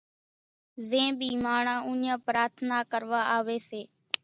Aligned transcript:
زين 0.89 1.09
ٻي 1.19 1.29
ماڻۿان 1.43 1.79
اُوڃان 1.85 2.15
پرارٿنا 2.25 2.77
ڪروا 2.91 3.21
آوي 3.37 3.57
سي 3.69 3.81